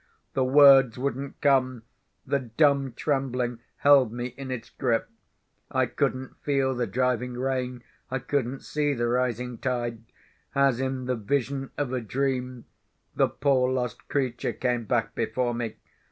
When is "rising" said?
9.07-9.59